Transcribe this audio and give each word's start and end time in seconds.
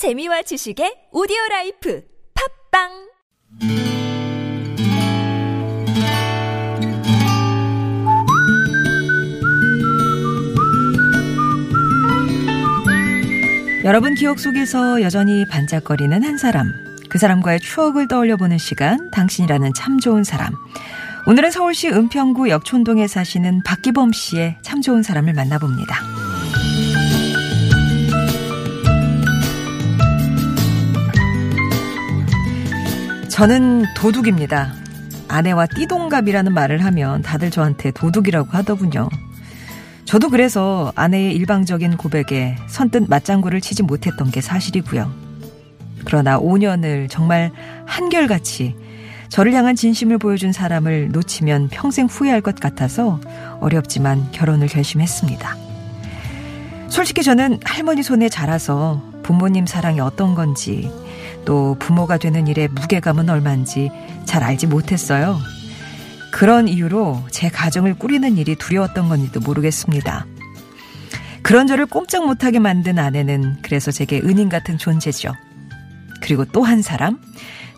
재미와 0.00 0.40
지식의 0.40 1.12
오디오 1.12 1.36
라이프 1.50 2.02
팟빵 2.72 2.88
여러분 13.84 14.14
기억 14.14 14.38
속에서 14.38 15.02
여전히 15.02 15.46
반짝거리는 15.46 16.24
한 16.24 16.38
사람. 16.38 16.72
그 17.10 17.18
사람과의 17.18 17.60
추억을 17.60 18.08
떠올려 18.08 18.38
보는 18.38 18.56
시간, 18.56 19.10
당신이라는 19.10 19.74
참 19.76 20.00
좋은 20.00 20.24
사람. 20.24 20.54
오늘은 21.26 21.50
서울시 21.50 21.90
은평구 21.90 22.48
역촌동에 22.48 23.06
사시는 23.06 23.64
박기범 23.66 24.12
씨의 24.12 24.56
참 24.62 24.80
좋은 24.80 25.02
사람을 25.02 25.34
만나봅니다. 25.34 26.19
저는 33.40 33.86
도둑입니다. 33.96 34.74
아내와 35.26 35.64
띠동갑이라는 35.64 36.52
말을 36.52 36.84
하면 36.84 37.22
다들 37.22 37.50
저한테 37.50 37.90
도둑이라고 37.90 38.50
하더군요. 38.50 39.08
저도 40.04 40.28
그래서 40.28 40.92
아내의 40.94 41.34
일방적인 41.36 41.96
고백에 41.96 42.56
선뜻 42.66 43.08
맞장구를 43.08 43.62
치지 43.62 43.82
못했던 43.82 44.30
게 44.30 44.42
사실이고요. 44.42 45.10
그러나 46.04 46.38
5년을 46.38 47.08
정말 47.08 47.50
한결같이 47.86 48.76
저를 49.30 49.54
향한 49.54 49.74
진심을 49.74 50.18
보여준 50.18 50.52
사람을 50.52 51.08
놓치면 51.10 51.68
평생 51.70 52.04
후회할 52.04 52.42
것 52.42 52.56
같아서 52.56 53.22
어렵지만 53.60 54.32
결혼을 54.32 54.68
결심했습니다. 54.68 55.56
솔직히 56.90 57.22
저는 57.22 57.60
할머니 57.64 58.02
손에 58.02 58.28
자라서 58.28 59.09
부모님 59.30 59.64
사랑이 59.64 60.00
어떤 60.00 60.34
건지 60.34 60.90
또 61.44 61.76
부모가 61.78 62.18
되는 62.18 62.48
일의 62.48 62.66
무게감은 62.66 63.30
얼만지 63.30 63.88
잘 64.24 64.42
알지 64.42 64.66
못했어요. 64.66 65.38
그런 66.32 66.66
이유로 66.66 67.22
제 67.30 67.48
가정을 67.48 67.94
꾸리는 67.94 68.36
일이 68.36 68.56
두려웠던 68.56 69.08
건지도 69.08 69.38
모르겠습니다. 69.38 70.26
그런 71.42 71.68
저를 71.68 71.86
꼼짝 71.86 72.26
못하게 72.26 72.58
만든 72.58 72.98
아내는 72.98 73.58
그래서 73.62 73.92
제게 73.92 74.18
은인 74.18 74.48
같은 74.48 74.78
존재죠. 74.78 75.32
그리고 76.20 76.44
또 76.44 76.64
한 76.64 76.82
사람, 76.82 77.20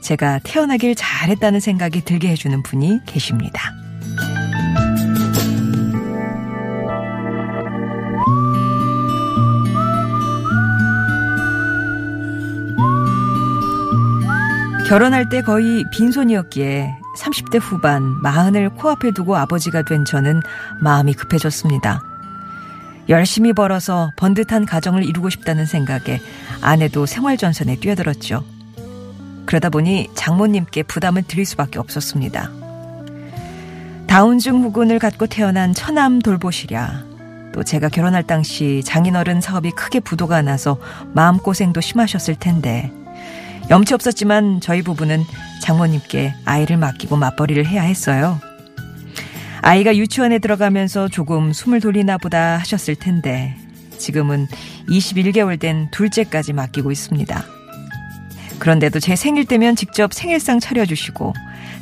제가 0.00 0.40
태어나길 0.44 0.94
잘했다는 0.94 1.60
생각이 1.60 2.00
들게 2.06 2.28
해주는 2.28 2.62
분이 2.62 3.00
계십니다. 3.04 3.81
결혼할 14.92 15.30
때 15.30 15.40
거의 15.40 15.86
빈손이었기에 15.90 16.94
30대 17.16 17.58
후반 17.58 18.02
마흔을 18.20 18.68
코앞에 18.68 19.12
두고 19.12 19.38
아버지가 19.38 19.84
된 19.84 20.04
저는 20.04 20.42
마음이 20.82 21.14
급해졌습니다. 21.14 22.02
열심히 23.08 23.54
벌어서 23.54 24.10
번듯한 24.18 24.66
가정을 24.66 25.02
이루고 25.04 25.30
싶다는 25.30 25.64
생각에 25.64 26.20
아내도 26.60 27.06
생활전선에 27.06 27.76
뛰어들었죠. 27.76 28.44
그러다 29.46 29.70
보니 29.70 30.10
장모님께 30.14 30.82
부담을 30.82 31.22
드릴 31.22 31.46
수밖에 31.46 31.78
없었습니다. 31.78 32.50
다운증 34.08 34.62
후군을 34.62 34.98
갖고 34.98 35.26
태어난 35.26 35.72
처남 35.72 36.18
돌보시랴. 36.18 37.04
또 37.54 37.62
제가 37.62 37.88
결혼할 37.88 38.24
당시 38.24 38.82
장인어른 38.84 39.40
사업이 39.40 39.70
크게 39.70 40.00
부도가 40.00 40.42
나서 40.42 40.76
마음고생도 41.14 41.80
심하셨을 41.80 42.34
텐데 42.34 42.92
염치 43.70 43.94
없었지만 43.94 44.60
저희 44.60 44.82
부부는 44.82 45.24
장모님께 45.62 46.34
아이를 46.44 46.76
맡기고 46.76 47.16
맞벌이를 47.16 47.66
해야 47.66 47.82
했어요. 47.82 48.40
아이가 49.62 49.96
유치원에 49.96 50.38
들어가면서 50.40 51.08
조금 51.08 51.52
숨을 51.52 51.80
돌리나 51.80 52.18
보다 52.18 52.56
하셨을 52.58 52.96
텐데 52.96 53.56
지금은 53.96 54.48
21개월 54.88 55.58
된 55.60 55.88
둘째까지 55.92 56.52
맡기고 56.52 56.90
있습니다. 56.90 57.44
그런데도 58.58 58.98
제 59.00 59.14
생일 59.16 59.44
때면 59.44 59.76
직접 59.76 60.12
생일상 60.12 60.58
차려주시고 60.60 61.32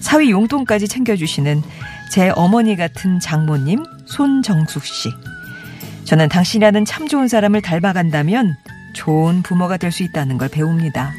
사위 0.00 0.30
용돈까지 0.30 0.88
챙겨주시는 0.88 1.62
제 2.10 2.30
어머니 2.36 2.76
같은 2.76 3.18
장모님 3.20 3.84
손정숙 4.06 4.84
씨. 4.84 5.08
저는 6.04 6.28
당신이라는 6.28 6.84
참 6.84 7.08
좋은 7.08 7.28
사람을 7.28 7.62
닮아간다면 7.62 8.56
좋은 8.94 9.42
부모가 9.42 9.76
될 9.76 9.92
수 9.92 10.02
있다는 10.02 10.36
걸 10.36 10.48
배웁니다. 10.48 11.12